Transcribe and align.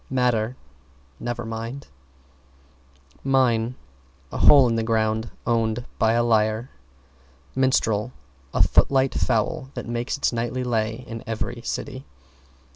=MATTER= 0.09 0.55
Never 1.19 1.45
mind. 1.45 1.85
=MINE= 3.23 3.75
A 4.31 4.39
hole 4.39 4.67
in 4.67 4.73
the 4.75 4.81
ground 4.81 5.29
owned 5.45 5.85
by 5.99 6.13
a 6.13 6.23
liar. 6.23 6.71
=MINSTREL= 7.55 8.11
A 8.51 8.63
footlight 8.63 9.13
foul 9.13 9.69
that 9.75 9.85
makes 9.87 10.17
its 10.17 10.33
nightly 10.33 10.63
lay 10.63 11.03
in 11.05 11.23
every 11.27 11.61
city. 11.63 12.07